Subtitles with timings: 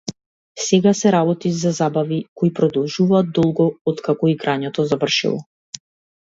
[0.67, 5.37] Сега се работи за забави кои продолжуваат долго откако играњето завршило.